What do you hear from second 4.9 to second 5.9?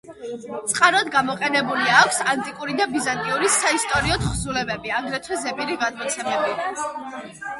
აგრეთვე ზეპირი